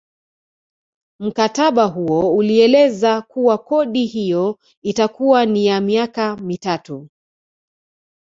Mkataba 1.19 1.85
huo 1.85 2.33
ulieleza 2.35 3.21
kuwa 3.21 3.57
kodi 3.57 4.05
hiyo 4.05 4.59
itakuwa 4.81 5.45
ni 5.45 5.65
ya 5.65 5.81
miaka 5.81 6.35
mitatu 6.37 7.07